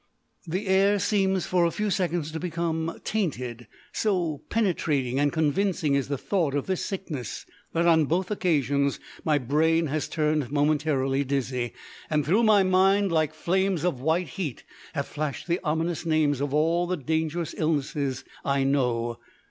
[0.47, 3.67] The air seems for a few seconds to become tainted.
[3.91, 9.37] So penetrating and convincing is the thought of this sickness, that on both occasions my
[9.37, 11.73] brain has turned momentarily dizzy,
[12.09, 14.63] and through my mind, like flames of white heat,
[14.95, 19.19] have flashed the ominous names of all the dangerous illnesses I know.